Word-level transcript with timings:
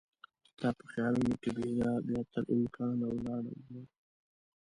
ستا 0.49 0.69
په 0.77 0.83
خیالونو 0.91 1.33
کې 1.41 1.49
بیګا 1.55 1.91
بیا 2.07 2.21
تر 2.33 2.43
امکان 2.55 2.95
ولاړ 3.01 3.43
مه 3.71 3.81